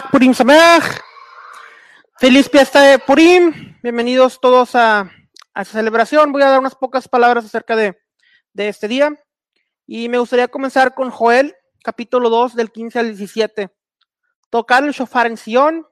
Purim 0.00 0.32
Sameach. 0.32 1.02
Feliz 2.18 2.48
fiesta 2.48 2.80
de 2.80 2.98
Purim. 2.98 3.76
Bienvenidos 3.82 4.40
todos 4.40 4.74
a, 4.74 5.10
esta 5.54 5.64
celebración. 5.64 6.32
Voy 6.32 6.40
a 6.42 6.48
dar 6.48 6.60
unas 6.60 6.74
pocas 6.74 7.08
palabras 7.08 7.44
acerca 7.44 7.76
de, 7.76 8.00
este 8.54 8.88
día. 8.88 9.14
Y 9.86 10.08
me 10.08 10.18
gustaría 10.18 10.48
comenzar 10.48 10.94
con 10.94 11.10
Joel, 11.10 11.54
capítulo 11.84 12.30
2, 12.30 12.54
del 12.54 12.72
15 12.72 12.98
al 13.00 13.08
17. 13.08 13.70
Tocar 14.48 14.82
el 14.84 14.92
shofar 14.92 15.26
en 15.26 15.36
Sion, 15.36 15.86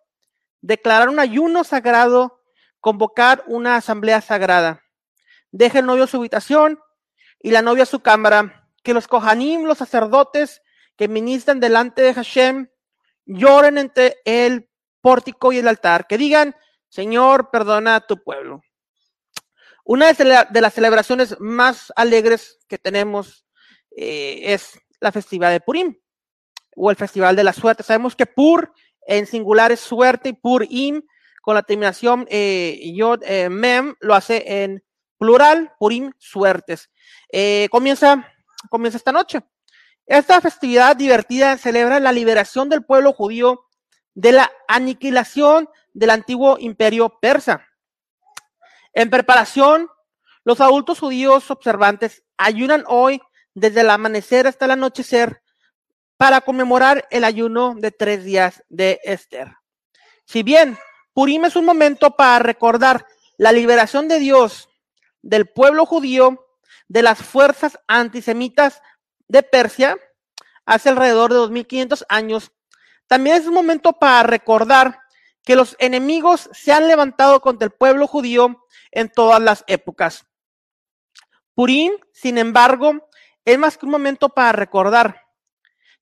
declarar 0.63 1.11
un 1.11 1.19
ayuno 1.19 1.63
sagrado, 1.63 2.41
convocar 2.81 3.45
una 3.49 3.77
asamblea 3.77 4.23
sagrada. 4.23 4.83
Deje 5.51 5.81
el 5.81 5.87
novio 5.87 6.07
su 6.07 6.17
habitación 6.17 6.81
y 7.39 7.51
la 7.51 7.61
novia 7.61 7.85
su 7.85 8.01
cámara. 8.01 8.67
Que 8.83 8.95
los 8.95 9.09
kohanim, 9.09 9.65
los 9.65 9.77
sacerdotes 9.77 10.63
que 10.97 11.07
ministran 11.07 11.61
delante 11.61 12.01
de 12.01 12.15
Hashem, 12.15 12.70
lloren 13.31 13.79
entre 13.79 14.17
el 14.25 14.69
pórtico 15.01 15.53
y 15.53 15.59
el 15.59 15.69
altar. 15.69 16.07
Que 16.07 16.19
digan, 16.19 16.55
Señor, 16.89 17.51
perdona 17.51 17.97
a 17.97 18.07
tu 18.07 18.23
pueblo. 18.23 18.63
Una 19.85 20.13
de 20.13 20.61
las 20.61 20.75
celebraciones 20.75 21.37
más 21.41 21.93
alegres 21.97 22.59
que 22.69 22.79
tenemos 22.79 23.47
eh, 23.97 24.53
es 24.53 24.79
la 25.01 25.11
festividad 25.11 25.51
de 25.51 25.61
Purim 25.61 25.97
o 26.77 26.91
el 26.91 26.97
festival 26.97 27.35
de 27.35 27.45
la 27.45 27.53
suerte. 27.53 27.83
Sabemos 27.83 28.15
que 28.15 28.27
Pur 28.27 28.73
en 29.07 29.27
singular 29.27 29.73
es 29.73 29.81
suerte 29.81 30.29
y 30.29 30.33
Purim 30.35 31.03
con 31.43 31.55
la 31.55 31.63
terminación 31.63 32.27
eh, 32.31 32.93
Yod 32.95 33.23
eh, 33.25 33.49
Mem 33.49 33.95
lo 34.01 34.15
hace 34.15 34.63
en 34.63 34.85
plural, 35.19 35.73
Purim, 35.79 36.13
suertes. 36.19 36.91
Comienza, 37.71 38.33
comienza 38.69 38.99
esta 38.99 39.13
noche. 39.13 39.41
Esta 40.11 40.41
festividad 40.41 40.97
divertida 40.97 41.57
celebra 41.57 42.01
la 42.01 42.11
liberación 42.11 42.69
del 42.69 42.85
pueblo 42.85 43.13
judío 43.13 43.69
de 44.13 44.33
la 44.33 44.51
aniquilación 44.67 45.69
del 45.95 46.11
antiguo 46.11 46.59
imperio 46.59 47.21
persa. 47.21 47.65
En 48.93 49.09
preparación, 49.09 49.89
los 50.43 50.61
adultos 50.61 50.99
judíos 50.99 51.49
observantes 51.53 52.25
ayunan 52.37 52.83
hoy 52.89 53.23
desde 53.55 53.83
el 53.83 53.91
amanecer 53.91 54.49
hasta 54.49 54.65
el 54.65 54.73
anochecer 54.73 55.43
para 56.17 56.41
conmemorar 56.41 57.07
el 57.13 57.23
ayuno 57.23 57.77
de 57.77 57.93
tres 57.93 58.25
días 58.25 58.65
de 58.69 58.99
Esther. 59.05 59.55
Si 60.25 60.43
bien 60.43 60.77
Purim 61.15 61.45
es 61.45 61.55
un 61.55 61.65
momento 61.65 62.17
para 62.17 62.41
recordar 62.41 63.07
la 63.39 63.53
liberación 63.53 64.09
de 64.09 64.19
Dios 64.19 64.71
del 65.23 65.47
pueblo 65.47 65.87
judío 65.87 66.49
de 66.89 67.03
las 67.03 67.23
fuerzas 67.23 67.79
antisemitas 67.87 68.83
de 69.31 69.45
Persia 69.45 69.97
hace 70.67 70.89
alrededor 70.89 71.31
de 71.31 71.37
2500 71.37 72.05
años, 72.09 72.51
también 73.07 73.37
es 73.37 73.47
un 73.47 73.55
momento 73.55 73.93
para 73.93 74.25
recordar 74.25 75.01
que 75.45 75.57
los 75.57 75.77
enemigos 75.79 76.51
se 76.53 76.73
han 76.73 76.89
levantado 76.89 77.41
contra 77.41 77.67
el 77.67 77.73
pueblo 77.73 78.07
judío 78.07 78.67
en 78.91 79.09
todas 79.09 79.41
las 79.41 79.65
épocas. 79.67 80.27
Purim, 81.55 81.93
sin 82.13 82.39
embargo, 82.39 83.09
es 83.45 83.59
más 83.59 83.79
que 83.79 83.87
un 83.87 83.93
momento 83.93 84.29
para 84.29 84.53
recordar. 84.53 85.27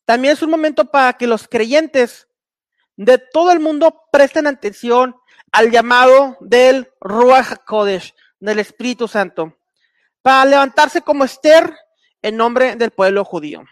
También 0.05 0.33
es 0.33 0.43
un 0.43 0.51
momento 0.51 0.87
para 0.87 1.13
que 1.13 1.27
los 1.27 1.49
creyentes 1.49 2.29
de 2.97 3.19
todo 3.19 3.53
el 3.53 3.61
mundo 3.61 4.05
presten 4.11 4.47
atención 4.47 5.17
al 5.53 5.71
llamado 5.71 6.37
del 6.41 6.91
Ruach 7.01 7.53
HaKodesh, 7.53 8.15
del 8.41 8.59
Espíritu 8.59 9.07
Santo, 9.07 9.57
para 10.23 10.45
levantarse 10.45 11.03
como 11.03 11.25
Esther 11.25 11.75
en 12.23 12.37
nombre 12.37 12.77
del 12.77 12.91
pueblo 12.91 13.25
judío. 13.25 13.65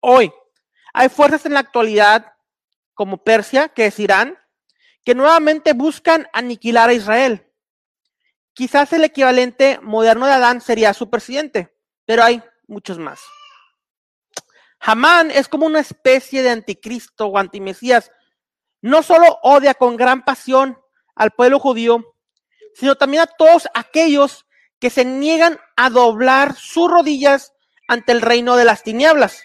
Hoy 0.00 0.32
hay 0.92 1.08
fuerzas 1.08 1.46
en 1.46 1.54
la 1.54 1.60
actualidad, 1.60 2.34
como 2.94 3.22
Persia, 3.22 3.68
que 3.68 3.86
es 3.86 3.98
Irán, 3.98 4.38
que 5.04 5.14
nuevamente 5.14 5.72
buscan 5.72 6.28
aniquilar 6.32 6.90
a 6.90 6.94
Israel. 6.94 7.46
Quizás 8.52 8.92
el 8.92 9.04
equivalente 9.04 9.78
moderno 9.82 10.26
de 10.26 10.32
Adán 10.32 10.60
sería 10.60 10.92
su 10.92 11.08
presidente, 11.08 11.74
pero 12.04 12.22
hay 12.24 12.42
muchos 12.66 12.98
más. 12.98 13.20
Hamán 14.80 15.30
es 15.30 15.48
como 15.48 15.66
una 15.66 15.80
especie 15.80 16.42
de 16.42 16.50
anticristo 16.50 17.26
o 17.26 17.38
antimesías. 17.38 18.10
No 18.80 19.02
solo 19.02 19.38
odia 19.42 19.74
con 19.74 19.96
gran 19.96 20.24
pasión 20.24 20.78
al 21.14 21.30
pueblo 21.32 21.58
judío, 21.58 22.16
sino 22.74 22.96
también 22.96 23.22
a 23.22 23.26
todos 23.26 23.68
aquellos 23.74 24.46
que 24.80 24.90
se 24.90 25.04
niegan 25.04 25.60
a 25.76 25.90
doblar 25.90 26.56
sus 26.56 26.90
rodillas 26.90 27.52
ante 27.86 28.12
el 28.12 28.22
reino 28.22 28.56
de 28.56 28.64
las 28.64 28.82
tinieblas. 28.82 29.42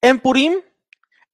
En 0.00 0.20
Purim 0.20 0.60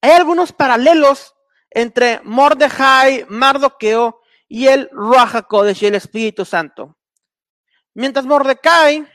hay 0.01 0.11
algunos 0.11 0.51
paralelos 0.51 1.35
entre 1.69 2.21
Mordejai, 2.23 3.25
Mardoqueo 3.29 4.21
y 4.47 4.67
el 4.67 4.89
Ruach 4.91 5.35
HaKodesh, 5.35 5.83
el 5.83 5.95
Espíritu 5.95 6.43
Santo. 6.43 6.97
Mientras 7.93 8.25
Mordecai, 8.25 9.05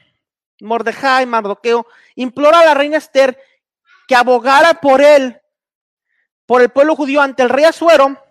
Mordejai, 0.60 1.26
Mardoqueo, 1.26 1.86
implora 2.14 2.60
a 2.60 2.64
la 2.64 2.74
reina 2.74 2.98
Esther 2.98 3.38
que 4.06 4.14
abogara 4.14 4.74
por 4.74 5.00
él, 5.00 5.40
por 6.46 6.62
el 6.62 6.70
pueblo 6.70 6.94
judío 6.94 7.20
ante 7.20 7.42
el 7.42 7.48
rey 7.48 7.64
Asuero, 7.64 8.22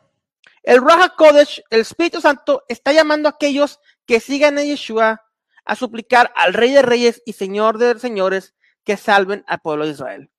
el 0.66 0.82
Ruach 0.82 1.02
HaKodesh, 1.02 1.64
el 1.70 1.82
Espíritu 1.82 2.22
Santo, 2.22 2.64
está 2.68 2.92
llamando 2.92 3.30
a 3.30 3.34
aquellos 3.34 3.80
que 4.06 4.20
sigan 4.20 4.58
a 4.58 4.64
Yeshua 4.64 5.24
a 5.64 5.76
suplicar 5.76 6.32
al 6.36 6.54
Rey 6.54 6.72
de 6.72 6.82
Reyes 6.82 7.22
y 7.26 7.34
Señor 7.34 7.78
de 7.78 7.98
Señores 8.00 8.54
que 8.84 8.98
salven 8.98 9.44
al 9.48 9.60
pueblo 9.62 9.86
de 9.86 9.92
Israel 9.92 10.32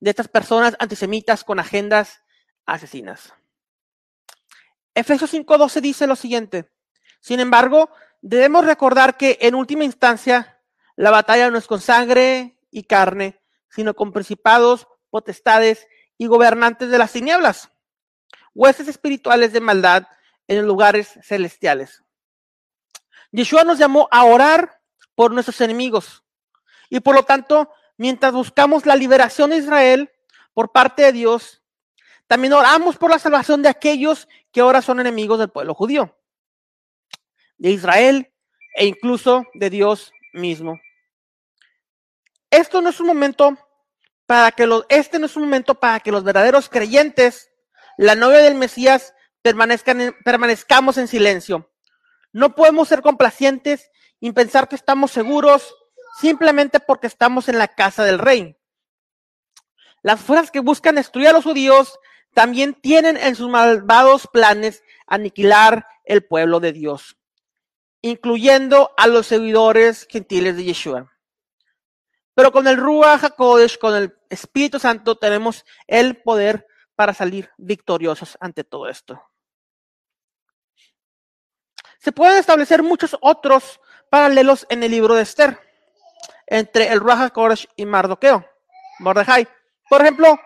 de 0.00 0.10
estas 0.10 0.28
personas 0.28 0.76
antisemitas 0.78 1.44
con 1.44 1.58
agendas 1.58 2.22
asesinas. 2.64 3.32
Efesios 4.94 5.30
5:12 5.32 5.80
dice 5.80 6.06
lo 6.06 6.16
siguiente. 6.16 6.70
Sin 7.20 7.40
embargo, 7.40 7.90
debemos 8.22 8.64
recordar 8.64 9.16
que 9.16 9.38
en 9.40 9.54
última 9.54 9.84
instancia 9.84 10.60
la 10.96 11.10
batalla 11.10 11.50
no 11.50 11.58
es 11.58 11.66
con 11.66 11.80
sangre 11.80 12.58
y 12.70 12.84
carne, 12.84 13.42
sino 13.68 13.94
con 13.94 14.12
principados, 14.12 14.86
potestades 15.10 15.86
y 16.18 16.26
gobernantes 16.26 16.90
de 16.90 16.98
las 16.98 17.12
tinieblas, 17.12 17.70
huestes 18.56 18.88
espirituales 18.88 19.52
de 19.52 19.60
maldad 19.60 20.08
en 20.48 20.66
lugares 20.66 21.18
celestiales. 21.22 22.02
Yeshua 23.30 23.64
nos 23.64 23.78
llamó 23.78 24.08
a 24.10 24.24
orar 24.24 24.80
por 25.14 25.30
nuestros 25.30 25.60
enemigos 25.60 26.24
y 26.88 27.00
por 27.00 27.14
lo 27.14 27.24
tanto 27.24 27.70
mientras 27.98 28.32
buscamos 28.32 28.86
la 28.86 28.96
liberación 28.96 29.50
de 29.50 29.58
Israel 29.58 30.10
por 30.54 30.72
parte 30.72 31.02
de 31.02 31.12
Dios, 31.12 31.62
también 32.26 32.54
oramos 32.54 32.96
por 32.96 33.10
la 33.10 33.18
salvación 33.18 33.62
de 33.62 33.68
aquellos 33.68 34.26
que 34.50 34.60
ahora 34.60 34.80
son 34.80 35.00
enemigos 35.00 35.38
del 35.38 35.50
pueblo 35.50 35.74
judío, 35.74 36.18
de 37.58 37.70
Israel 37.70 38.32
e 38.74 38.86
incluso 38.86 39.44
de 39.52 39.68
Dios 39.68 40.12
mismo. 40.32 40.80
Esto 42.50 42.80
no 42.80 42.88
es 42.88 43.00
un 43.00 43.06
momento 43.06 43.58
para 44.24 44.50
que 44.50 44.66
los, 44.66 44.86
este 44.88 45.18
no 45.18 45.26
es 45.26 45.36
un 45.36 45.42
momento 45.42 45.74
para 45.74 46.00
que 46.00 46.10
los 46.10 46.24
verdaderos 46.24 46.70
creyentes, 46.70 47.50
la 47.96 48.14
novia 48.14 48.38
del 48.38 48.54
Mesías, 48.54 49.14
permanezcan 49.42 50.16
permanezcamos 50.24 50.98
en 50.98 51.08
silencio. 51.08 51.72
No 52.32 52.54
podemos 52.54 52.88
ser 52.88 53.02
complacientes 53.02 53.90
y 54.20 54.32
pensar 54.32 54.68
que 54.68 54.76
estamos 54.76 55.10
seguros 55.10 55.74
simplemente 56.20 56.80
porque 56.80 57.06
estamos 57.06 57.48
en 57.48 57.58
la 57.58 57.68
casa 57.68 58.04
del 58.04 58.18
rey. 58.18 58.56
Las 60.02 60.20
fuerzas 60.20 60.50
que 60.50 60.60
buscan 60.60 60.96
destruir 60.96 61.28
a 61.28 61.32
los 61.32 61.44
judíos 61.44 61.98
también 62.34 62.74
tienen 62.74 63.16
en 63.16 63.34
sus 63.34 63.48
malvados 63.48 64.28
planes 64.30 64.82
aniquilar 65.06 65.86
el 66.04 66.24
pueblo 66.24 66.60
de 66.60 66.72
Dios, 66.72 67.16
incluyendo 68.02 68.92
a 68.96 69.06
los 69.06 69.26
seguidores 69.26 70.06
gentiles 70.10 70.56
de 70.56 70.64
Yeshua. 70.64 71.12
Pero 72.34 72.52
con 72.52 72.68
el 72.68 72.76
Ruach 72.76 73.24
HaKodesh, 73.24 73.78
con 73.78 73.94
el 73.96 74.14
Espíritu 74.28 74.78
Santo, 74.78 75.16
tenemos 75.16 75.64
el 75.86 76.20
poder 76.22 76.66
para 76.96 77.14
salir 77.14 77.50
victoriosos 77.58 78.36
ante 78.40 78.64
todo 78.64 78.88
esto. 78.88 79.22
Se 81.98 82.12
pueden 82.12 82.38
establecer 82.38 82.82
muchos 82.82 83.16
otros 83.20 83.80
paralelos 84.10 84.66
en 84.70 84.82
el 84.82 84.90
libro 84.90 85.14
de 85.14 85.22
Esther 85.22 85.60
entre 86.46 86.88
el 86.92 87.00
Raja 87.00 87.30
Koresh 87.30 87.68
y 87.76 87.84
Mardoqueo, 87.84 88.44
Mordejai. 89.00 89.48
Por 89.88 90.00
ejemplo, 90.00 90.38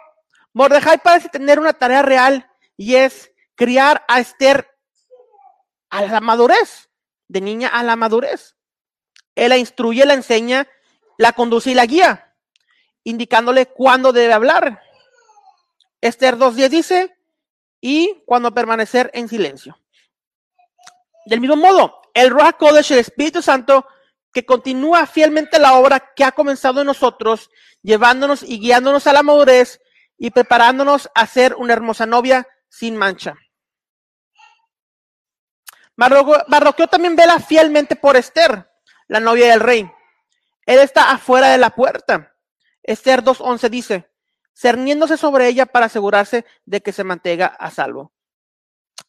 Mordejai 0.52 0.98
parece 0.98 1.28
tener 1.28 1.60
una 1.60 1.72
tarea 1.72 2.02
real 2.02 2.50
y 2.76 2.96
es 2.96 3.30
criar 3.54 4.04
a 4.08 4.20
Esther 4.20 4.66
a 5.90 6.02
la 6.02 6.20
madurez, 6.20 6.88
de 7.28 7.40
niña 7.40 7.68
a 7.68 7.82
la 7.82 7.96
madurez. 7.96 8.56
Él 9.34 9.50
la 9.50 9.58
instruye, 9.58 10.04
la 10.06 10.14
enseña, 10.14 10.66
la 11.18 11.32
conduce 11.32 11.70
y 11.70 11.74
la 11.74 11.86
guía, 11.86 12.34
indicándole 13.04 13.66
cuándo 13.66 14.12
debe 14.12 14.32
hablar. 14.32 14.82
Esther 16.00 16.36
2.10 16.36 16.68
dice, 16.68 17.16
y 17.80 18.22
cuando 18.26 18.52
permanecer 18.52 19.10
en 19.14 19.28
silencio. 19.28 19.78
Del 21.26 21.40
mismo 21.40 21.56
modo, 21.56 22.00
el 22.14 22.30
Ruach 22.30 22.56
Kodesh, 22.56 22.92
el 22.92 22.98
Espíritu 22.98 23.42
Santo, 23.42 23.86
que 24.32 24.46
continúa 24.46 25.06
fielmente 25.06 25.58
la 25.58 25.74
obra 25.74 26.12
que 26.14 26.24
ha 26.24 26.32
comenzado 26.32 26.80
en 26.80 26.86
nosotros, 26.86 27.50
llevándonos 27.82 28.42
y 28.42 28.58
guiándonos 28.58 29.06
a 29.06 29.12
la 29.12 29.22
madurez 29.22 29.80
y 30.16 30.30
preparándonos 30.30 31.10
a 31.14 31.26
ser 31.26 31.54
una 31.56 31.72
hermosa 31.72 32.06
novia 32.06 32.46
sin 32.68 32.96
mancha. 32.96 33.34
Mardoqueo 35.96 36.86
también 36.86 37.16
vela 37.16 37.40
fielmente 37.40 37.96
por 37.96 38.16
Esther, 38.16 38.70
la 39.08 39.20
novia 39.20 39.50
del 39.50 39.60
rey. 39.60 39.90
Él 40.64 40.78
está 40.78 41.10
afuera 41.10 41.48
de 41.48 41.58
la 41.58 41.70
puerta. 41.70 42.34
Esther 42.82 43.22
2.11 43.22 43.68
dice, 43.68 44.09
cerniéndose 44.60 45.16
sobre 45.16 45.48
ella 45.48 45.64
para 45.64 45.86
asegurarse 45.86 46.44
de 46.66 46.82
que 46.82 46.92
se 46.92 47.02
mantenga 47.02 47.46
a 47.46 47.70
salvo. 47.70 48.12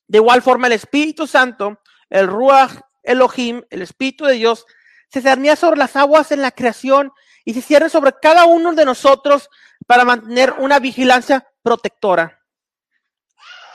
De 0.07 0.19
igual 0.19 0.41
forma, 0.41 0.67
el 0.67 0.73
Espíritu 0.73 1.27
Santo, 1.27 1.81
el 2.09 2.27
Ruach 2.27 2.79
Elohim, 3.03 3.61
el 3.69 3.81
Espíritu 3.81 4.25
de 4.25 4.35
Dios, 4.35 4.65
se 5.09 5.21
cernía 5.21 5.57
sobre 5.57 5.77
las 5.77 5.97
aguas 5.97 6.31
en 6.31 6.41
la 6.41 6.51
creación 6.51 7.11
y 7.43 7.53
se 7.53 7.61
cierra 7.61 7.89
sobre 7.89 8.13
cada 8.21 8.45
uno 8.45 8.73
de 8.73 8.85
nosotros 8.85 9.49
para 9.87 10.05
mantener 10.05 10.53
una 10.59 10.79
vigilancia 10.79 11.45
protectora. 11.61 12.39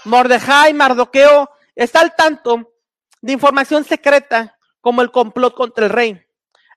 Mordejai, 0.05 0.73
Mardoqueo, 0.73 1.50
está 1.75 2.00
al 2.00 2.14
tanto 2.14 2.73
de 3.20 3.32
información 3.32 3.84
secreta 3.84 4.56
como 4.81 5.02
el 5.02 5.11
complot 5.11 5.55
contra 5.55 5.84
el 5.84 5.93
rey, 5.93 6.26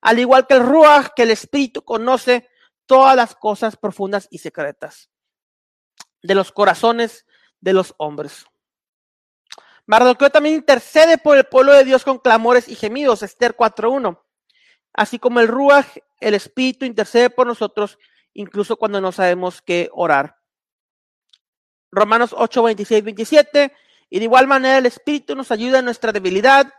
al 0.02 0.20
igual 0.20 0.46
que 0.46 0.56
el 0.56 0.66
Ruach, 0.66 1.14
que 1.16 1.24
el 1.24 1.32
Espíritu 1.32 1.84
conoce 1.84 2.49
todas 2.90 3.16
las 3.16 3.36
cosas 3.36 3.78
profundas 3.78 4.28
y 4.32 4.40
secretas 4.40 5.12
de 6.24 6.34
los 6.34 6.52
corazones 6.52 7.28
de 7.62 7.74
los 7.74 7.94
hombres. 7.98 8.48
Mardoqueo 9.86 10.32
también 10.32 10.56
intercede 10.56 11.20
por 11.20 11.38
el 11.38 11.44
pueblo 11.44 11.74
de 11.74 11.84
Dios 11.84 12.04
con 12.04 12.18
clamores 12.18 12.68
y 12.68 12.74
gemidos, 12.74 13.22
Esther 13.22 13.56
4.1. 13.56 14.20
Así 14.94 15.20
como 15.20 15.40
el 15.40 15.48
Ruach, 15.48 15.86
el 16.20 16.34
Espíritu 16.34 16.84
intercede 16.84 17.30
por 17.30 17.46
nosotros, 17.46 18.00
incluso 18.34 18.76
cuando 18.76 19.00
no 19.00 19.12
sabemos 19.12 19.62
qué 19.62 19.92
orar. 19.94 20.38
Romanos 21.92 22.34
8, 22.36 22.64
26, 22.64 23.04
27. 23.04 23.72
Y 24.10 24.18
de 24.18 24.26
igual 24.26 24.48
manera 24.48 24.80
el 24.80 24.88
Espíritu 24.88 25.36
nos 25.36 25.52
ayuda 25.52 25.78
en 25.78 25.86
nuestra 25.86 26.12
debilidad, 26.12 26.74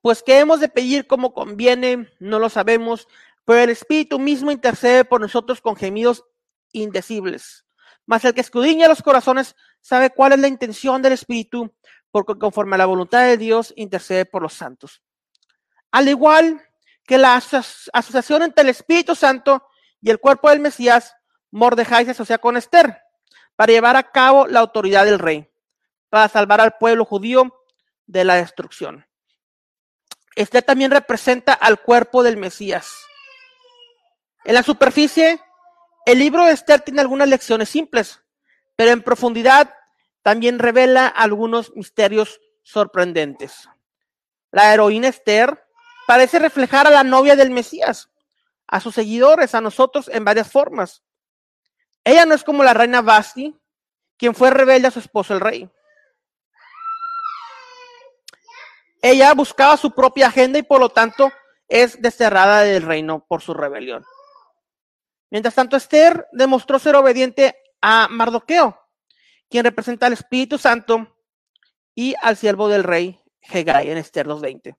pues 0.00 0.24
que 0.24 0.40
hemos 0.40 0.58
de 0.58 0.68
pedir 0.68 1.06
como 1.06 1.32
conviene, 1.32 2.12
no 2.18 2.40
lo 2.40 2.48
sabemos, 2.48 3.06
pero 3.44 3.60
el 3.60 3.70
Espíritu 3.70 4.18
mismo 4.18 4.50
intercede 4.50 5.04
por 5.04 5.20
nosotros 5.20 5.60
con 5.60 5.76
gemidos 5.76 6.24
indecibles. 6.72 7.64
Mas 8.06 8.24
el 8.24 8.34
que 8.34 8.40
escudriña 8.40 8.88
los 8.88 9.02
corazones 9.02 9.56
sabe 9.80 10.10
cuál 10.10 10.32
es 10.32 10.40
la 10.40 10.48
intención 10.48 11.02
del 11.02 11.12
Espíritu, 11.12 11.74
porque 12.10 12.38
conforme 12.38 12.74
a 12.74 12.78
la 12.78 12.86
voluntad 12.86 13.24
de 13.24 13.36
Dios 13.36 13.72
intercede 13.76 14.26
por 14.26 14.42
los 14.42 14.54
santos. 14.54 15.02
Al 15.90 16.08
igual 16.08 16.62
que 17.04 17.18
la 17.18 17.36
asociación 17.36 18.42
entre 18.42 18.62
el 18.62 18.70
Espíritu 18.70 19.14
Santo 19.14 19.66
y 20.00 20.10
el 20.10 20.20
cuerpo 20.20 20.50
del 20.50 20.60
Mesías, 20.60 21.14
Mordejai 21.50 22.04
se 22.04 22.12
asocia 22.12 22.38
con 22.38 22.56
Esther 22.56 23.02
para 23.56 23.72
llevar 23.72 23.96
a 23.96 24.10
cabo 24.10 24.46
la 24.46 24.60
autoridad 24.60 25.04
del 25.04 25.18
rey, 25.18 25.50
para 26.08 26.28
salvar 26.28 26.60
al 26.60 26.76
pueblo 26.78 27.04
judío 27.04 27.64
de 28.06 28.24
la 28.24 28.36
destrucción. 28.36 29.06
Esther 30.34 30.62
también 30.62 30.90
representa 30.90 31.52
al 31.52 31.80
cuerpo 31.80 32.22
del 32.22 32.36
Mesías. 32.36 32.90
En 34.44 34.54
la 34.54 34.62
superficie, 34.62 35.40
el 36.04 36.18
libro 36.18 36.44
de 36.44 36.52
Esther 36.52 36.80
tiene 36.80 37.00
algunas 37.00 37.28
lecciones 37.28 37.68
simples, 37.68 38.20
pero 38.74 38.90
en 38.90 39.02
profundidad 39.02 39.72
también 40.22 40.58
revela 40.58 41.06
algunos 41.06 41.74
misterios 41.76 42.40
sorprendentes. 42.62 43.68
La 44.50 44.72
heroína 44.74 45.08
Esther 45.08 45.64
parece 46.06 46.38
reflejar 46.38 46.86
a 46.86 46.90
la 46.90 47.04
novia 47.04 47.36
del 47.36 47.50
Mesías, 47.50 48.10
a 48.66 48.80
sus 48.80 48.94
seguidores, 48.94 49.54
a 49.54 49.60
nosotros 49.60 50.08
en 50.08 50.24
varias 50.24 50.50
formas. 50.50 51.02
Ella 52.04 52.26
no 52.26 52.34
es 52.34 52.42
como 52.42 52.64
la 52.64 52.74
reina 52.74 53.00
Basti, 53.00 53.56
quien 54.16 54.34
fue 54.34 54.50
rebelde 54.50 54.88
a 54.88 54.90
su 54.90 54.98
esposo 54.98 55.34
el 55.34 55.40
rey. 55.40 55.70
Ella 59.00 59.34
buscaba 59.34 59.76
su 59.76 59.92
propia 59.92 60.28
agenda 60.28 60.58
y 60.58 60.62
por 60.62 60.80
lo 60.80 60.88
tanto 60.88 61.32
es 61.68 62.00
desterrada 62.00 62.60
del 62.60 62.82
reino 62.82 63.24
por 63.26 63.40
su 63.40 63.54
rebelión. 63.54 64.04
Mientras 65.32 65.54
tanto, 65.54 65.78
Esther 65.78 66.28
demostró 66.30 66.78
ser 66.78 66.94
obediente 66.94 67.56
a 67.80 68.06
Mardoqueo, 68.10 68.78
quien 69.48 69.64
representa 69.64 70.04
al 70.04 70.12
Espíritu 70.12 70.58
Santo, 70.58 71.16
y 71.94 72.14
al 72.20 72.36
siervo 72.36 72.68
del 72.68 72.84
rey 72.84 73.18
Hegai 73.40 73.90
en 73.90 73.96
Esther 73.96 74.26
2.20. 74.26 74.76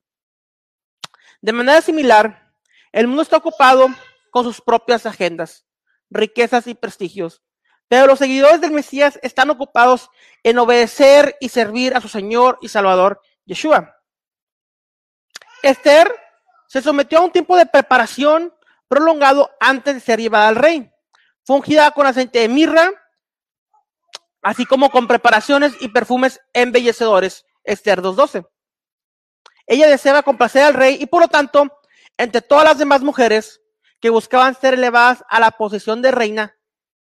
De 1.41 1.51
manera 1.53 1.81
similar, 1.81 2.53
el 2.91 3.07
mundo 3.07 3.23
está 3.23 3.37
ocupado 3.37 3.87
con 4.29 4.43
sus 4.43 4.61
propias 4.61 5.07
agendas, 5.07 5.65
riquezas 6.11 6.67
y 6.67 6.75
prestigios, 6.75 7.41
pero 7.87 8.05
los 8.05 8.19
seguidores 8.19 8.61
del 8.61 8.71
Mesías 8.71 9.19
están 9.23 9.49
ocupados 9.49 10.11
en 10.43 10.59
obedecer 10.59 11.35
y 11.39 11.49
servir 11.49 11.95
a 11.95 12.01
su 12.01 12.09
Señor 12.09 12.59
y 12.61 12.67
Salvador, 12.67 13.21
Yeshua. 13.45 13.95
Esther 15.63 16.13
se 16.67 16.83
sometió 16.83 17.17
a 17.17 17.21
un 17.21 17.31
tiempo 17.31 17.57
de 17.57 17.65
preparación 17.65 18.52
prolongado 18.93 19.51
antes 19.59 19.95
de 19.95 19.99
ser 19.99 20.19
llevada 20.19 20.47
al 20.47 20.55
rey. 20.55 20.91
Fue 21.45 21.55
ungida 21.55 21.91
con 21.91 22.05
aceite 22.05 22.39
de 22.39 22.47
mirra, 22.47 22.89
así 24.41 24.65
como 24.65 24.89
con 24.91 25.07
preparaciones 25.07 25.73
y 25.79 25.89
perfumes 25.89 26.39
embellecedores. 26.53 27.45
Esther 27.63 28.01
2.12. 28.01 28.47
Ella 29.65 29.87
deseaba 29.87 30.23
complacer 30.23 30.63
al 30.63 30.73
rey 30.73 30.97
y 30.99 31.05
por 31.05 31.21
lo 31.21 31.27
tanto, 31.27 31.79
entre 32.17 32.41
todas 32.41 32.65
las 32.65 32.77
demás 32.77 33.01
mujeres 33.01 33.61
que 33.99 34.09
buscaban 34.09 34.55
ser 34.55 34.73
elevadas 34.73 35.23
a 35.29 35.39
la 35.39 35.51
posición 35.51 36.01
de 36.01 36.11
reina, 36.11 36.57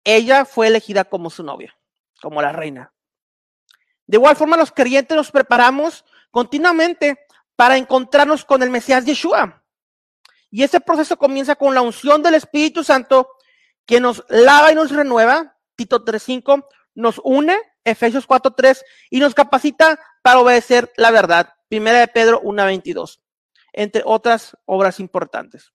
ella 0.03 0.45
fue 0.45 0.67
elegida 0.67 1.05
como 1.05 1.29
su 1.29 1.43
novia, 1.43 1.75
como 2.21 2.41
la 2.41 2.51
reina. 2.51 2.93
De 4.05 4.17
igual 4.17 4.35
forma, 4.35 4.57
los 4.57 4.71
creyentes 4.71 5.15
nos 5.15 5.31
preparamos 5.31 6.03
continuamente 6.31 7.25
para 7.55 7.77
encontrarnos 7.77 8.43
con 8.43 8.63
el 8.63 8.69
Mesías 8.69 9.05
Yeshua. 9.05 9.58
Y 10.51 10.63
ese 10.63 10.79
proceso 10.79 11.17
comienza 11.17 11.55
con 11.55 11.75
la 11.75 11.81
unción 11.81 12.23
del 12.23 12.35
Espíritu 12.35 12.83
Santo 12.83 13.29
que 13.85 13.99
nos 13.99 14.23
lava 14.29 14.71
y 14.71 14.75
nos 14.75 14.91
renueva, 14.91 15.57
Tito 15.75 16.03
3.5, 16.03 16.65
nos 16.95 17.21
une, 17.23 17.57
Efesios 17.83 18.27
4.3, 18.27 18.81
y 19.09 19.19
nos 19.19 19.33
capacita 19.33 19.99
para 20.21 20.39
obedecer 20.39 20.91
la 20.97 21.11
verdad, 21.11 21.53
Primera 21.69 21.99
de 21.99 22.07
Pedro 22.07 22.41
1.22, 22.41 23.19
entre 23.73 24.01
otras 24.05 24.57
obras 24.65 24.99
importantes. 24.99 25.71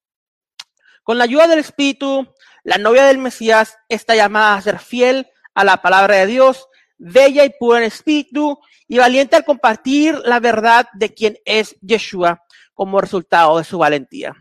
Con 1.03 1.19
la 1.19 1.25
ayuda 1.25 1.47
del 1.47 1.59
Espíritu, 1.59 2.33
la 2.63 2.79
novia 2.79 3.05
del 3.05 3.19
Mesías 3.19 3.79
está 3.89 4.15
llamada 4.15 4.55
a 4.55 4.63
ser 4.63 4.79
fiel 4.79 5.29
a 5.55 5.65
la 5.65 5.83
palabra 5.83 6.17
de 6.17 6.27
Dios, 6.27 6.69
bella 6.97 7.45
y 7.45 7.51
pura 7.51 7.79
en 7.79 7.85
espíritu 7.85 8.59
y 8.87 8.99
valiente 8.99 9.37
al 9.37 9.45
compartir 9.45 10.19
la 10.25 10.41
verdad 10.41 10.89
de 10.95 11.13
quien 11.13 11.39
es 11.45 11.77
Yeshua 11.81 12.43
como 12.73 13.01
resultado 13.01 13.59
de 13.59 13.65
su 13.65 13.79
valentía. 13.79 14.35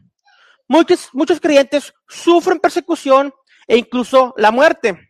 Muchos, 0.74 1.10
muchos 1.14 1.40
creyentes 1.40 1.94
sufren 2.08 2.60
persecución 2.60 3.32
e 3.68 3.78
incluso 3.78 4.34
la 4.38 4.50
muerte. 4.50 5.08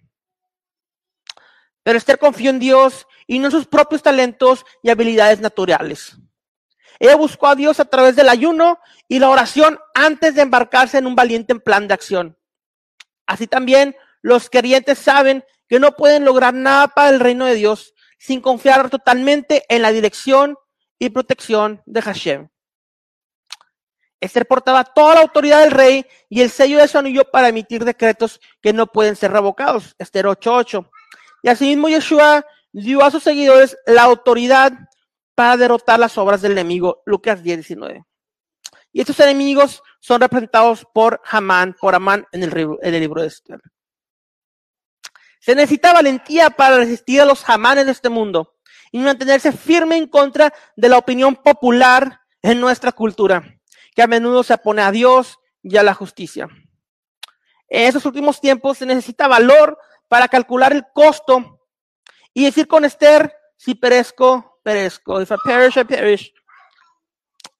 Pero 1.84 1.98
Esther 1.98 2.20
confió 2.20 2.50
en 2.50 2.60
Dios 2.60 3.08
y 3.28 3.40
no 3.40 3.46
en 3.46 3.52
sus 3.52 3.66
propios 3.66 4.04
talentos 4.04 4.66
y 4.82 4.90
habilidades 4.90 5.40
naturales. 5.40 6.18
Ella 7.00 7.16
buscó 7.16 7.48
a 7.48 7.56
Dios 7.56 7.80
a 7.80 7.86
través 7.86 8.18
del 8.18 8.28
ayuno 8.28 8.78
y 9.08 9.20
la 9.20 9.30
oración 9.30 9.80
antes 9.96 10.36
de 10.36 10.42
embarcarse 10.42 10.98
en 10.98 11.08
un 11.08 11.16
valiente 11.16 11.56
plan 11.56 11.88
de 11.88 11.94
acción. 11.94 12.38
Así 13.26 13.48
también 13.48 13.96
los 14.22 14.50
creyentes 14.50 14.98
saben 15.00 15.46
que 15.70 15.80
no 15.80 15.94
pueden 15.94 16.26
lograr 16.26 16.54
nada 16.54 16.90
para 16.90 17.08
el 17.08 17.22
reino 17.22 17.46
de 17.46 17.56
Dios 17.56 17.94
sin 18.20 18.42
confiar 18.42 18.90
totalmente 18.90 19.64
en 19.70 19.82
la 19.82 19.94
dirección 19.94 20.58
y 21.00 21.12
protección 21.12 21.82
de 21.86 22.02
Hashem. 22.02 22.50
Esther 24.24 24.48
portaba 24.48 24.86
toda 24.86 25.16
la 25.16 25.22
autoridad 25.22 25.62
del 25.62 25.72
rey 25.72 26.06
y 26.30 26.42
el 26.42 26.50
sello 26.50 26.78
de 26.78 26.88
su 26.88 26.98
anillo 26.98 27.30
para 27.30 27.50
emitir 27.50 27.84
decretos 27.84 28.40
que 28.62 28.72
no 28.72 28.88
pueden 28.88 29.18
ser 29.18 29.34
revocados. 29.34 29.96
Esther 30.00 30.26
8.8. 30.28 30.90
Y 31.44 31.50
asimismo 31.50 31.90
Yeshua 31.90 32.46
dio 32.72 33.04
a 33.04 33.12
sus 33.12 33.22
seguidores 33.22 33.78
la 33.86 34.04
autoridad 34.04 34.72
para 35.36 35.58
derrotar 35.58 36.00
las 36.00 36.18
obras 36.18 36.42
del 36.42 36.54
enemigo. 36.54 37.04
Lucas 37.06 37.44
10.19. 37.44 38.06
Y 38.94 39.02
estos 39.02 39.20
enemigos 39.20 39.84
son 40.00 40.22
representados 40.22 40.88
por 40.94 41.20
Hamán, 41.26 41.76
por 41.82 41.94
Amán 41.94 42.26
en 42.32 42.44
el, 42.44 42.78
en 42.82 43.00
libro 43.00 43.24
de 43.24 43.28
Esther. 43.28 43.60
Se 45.42 45.54
necesita 45.54 45.92
valentía 45.92 46.50
para 46.50 46.78
resistir 46.78 47.20
a 47.20 47.26
los 47.26 47.44
Hamanes 47.50 47.88
de 47.88 47.92
este 47.92 48.08
mundo 48.08 48.56
y 48.90 49.00
mantenerse 49.00 49.52
firme 49.52 49.98
en 49.98 50.08
contra 50.08 50.54
de 50.78 50.88
la 50.88 50.98
opinión 50.98 51.36
popular 51.36 52.22
en 52.42 52.62
nuestra 52.62 52.94
cultura 52.94 53.60
que 53.96 54.02
a 54.02 54.08
menudo 54.08 54.44
se 54.44 54.54
opone 54.54 54.82
a 54.82 54.92
Dios 54.92 55.40
y 55.62 55.78
a 55.78 55.84
la 55.84 55.94
justicia. 55.94 56.48
En 57.68 57.88
esos 57.88 58.06
últimos 58.06 58.40
tiempos 58.40 58.78
se 58.78 58.86
necesita 58.86 59.28
valor 59.28 59.78
para 60.08 60.28
calcular 60.28 60.74
el 60.74 60.86
costo 60.94 61.62
y 62.34 62.46
decir 62.46 62.68
con 62.68 62.86
Esther, 62.86 63.34
si 63.58 63.76
perezco, 63.76 64.60
perezco. 64.64 65.22
If 65.22 65.32
I 65.32 65.36
perish, 65.44 65.78
I 65.78 65.84
perish. 65.84 66.34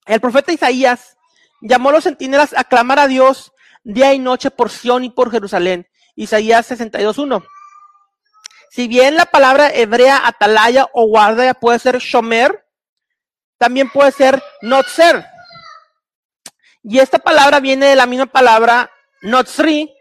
El 0.06 0.20
profeta 0.20 0.52
Isaías 0.52 1.18
llamó 1.62 1.90
a 1.90 1.94
los 1.94 2.04
centinelas 2.04 2.54
a 2.56 2.64
clamar 2.64 3.00
a 3.00 3.08
Dios 3.08 3.54
día 3.84 4.14
y 4.14 4.20
noche 4.20 4.52
por 4.52 4.70
Sión 4.70 5.04
y 5.04 5.10
por 5.10 5.32
Jerusalén. 5.32 5.88
Isaías 6.16 6.70
62.1. 6.70 7.46
Si 8.70 8.88
bien 8.88 9.16
la 9.16 9.26
palabra 9.26 9.70
hebrea 9.70 10.28
atalaya 10.28 10.88
o 10.94 11.08
guardia 11.08 11.54
puede 11.54 11.80
ser 11.80 12.00
shomer, 12.00 12.66
también 13.58 13.90
puede 13.90 14.12
ser 14.12 14.42
notzer. 14.62 15.26
Y 16.84 17.00
esta 17.00 17.18
palabra 17.18 17.62
viene 17.62 17.88
de 17.88 17.96
la 17.96 18.06
misma 18.06 18.26
palabra 18.26 18.92
notzri, 19.22 19.94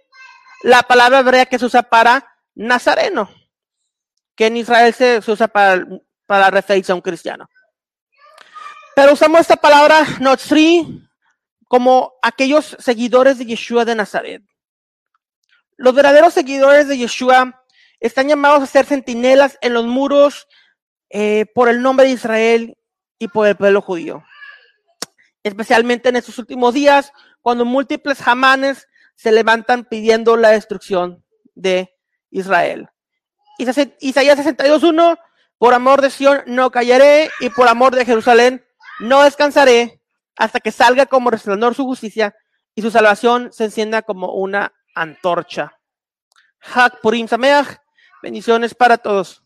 la 0.62 0.82
palabra 0.82 1.20
hebrea 1.20 1.46
que 1.46 1.58
se 1.58 1.66
usa 1.66 1.82
para 1.82 2.26
nazareno, 2.54 3.30
que 4.34 4.46
en 4.46 4.56
Israel 4.56 4.92
se, 4.92 5.18
usa 5.26 5.46
para, 5.46 6.50
referirse 6.50 6.90
a 6.90 6.96
un 6.96 7.00
cristiano. 7.00 7.48
Pero 8.96 9.12
usamos 9.12 9.40
esta 9.40 9.56
palabra 9.56 10.04
notzri 10.20 11.08
como 11.68 12.14
aquellos 12.20 12.76
seguidores 12.80 13.38
de 13.38 13.46
Yeshua 13.46 13.84
de 13.84 13.94
Nazaret. 13.94 14.42
Los 15.76 15.94
verdaderos 15.94 16.34
seguidores 16.34 16.88
de 16.88 16.98
Yeshua 16.98 17.64
están 18.00 18.28
llamados 18.28 18.62
a 18.62 18.66
ser 18.66 18.86
centinelas 18.86 19.56
en 19.60 19.72
los 19.72 19.86
muros 19.86 20.48
eh, 21.10 21.46
por 21.54 21.68
el 21.68 21.80
nombre 21.80 22.06
de 22.06 22.12
Israel 22.12 22.76
y 23.18 23.28
por 23.28 23.46
el 23.46 23.56
pueblo 23.56 23.80
judío. 23.80 24.24
Especialmente 25.42 26.08
en 26.08 26.16
estos 26.16 26.38
últimos 26.38 26.75
días, 26.75 27.12
cuando 27.40 27.64
múltiples 27.64 28.22
jamanes 28.22 28.88
se 29.14 29.32
levantan 29.32 29.84
pidiendo 29.84 30.37
la 30.37 30.50
destrucción 30.50 31.25
de 31.54 31.94
Israel. 32.30 32.88
Isaías 33.58 34.38
62.1, 34.38 35.18
por 35.58 35.75
amor 35.75 36.00
de 36.00 36.11
Sión 36.11 36.42
no 36.46 36.70
callaré 36.70 37.30
y 37.40 37.50
por 37.50 37.68
amor 37.68 37.94
de 37.94 38.04
Jerusalén 38.04 38.64
no 39.00 39.22
descansaré 39.22 40.00
hasta 40.37 40.61
que 40.61 40.72
salga 40.72 41.06
como 41.06 41.30
resplandor 41.30 41.75
su 41.75 41.84
justicia 41.84 42.34
y 42.75 42.82
su 42.82 42.90
salvación 42.90 43.52
se 43.52 43.64
encienda 43.64 44.02
como 44.02 44.32
una 44.32 44.72
antorcha. 44.94 45.78
Hak 46.58 47.00
Purim 47.00 47.28
Sameach. 47.28 47.78
Bendiciones 48.22 48.75
para 48.75 48.99
todos. 48.99 49.42